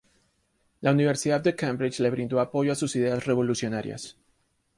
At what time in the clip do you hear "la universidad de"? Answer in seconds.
0.79-1.55